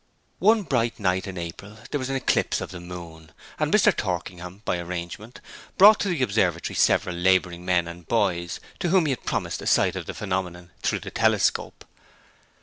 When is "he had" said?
9.05-9.25